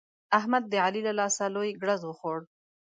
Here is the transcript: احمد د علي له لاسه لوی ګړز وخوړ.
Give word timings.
احمد 0.39 0.63
د 0.67 0.73
علي 0.85 1.01
له 1.07 1.13
لاسه 1.19 1.43
لوی 1.55 1.69
ګړز 1.81 2.01
وخوړ. 2.05 2.39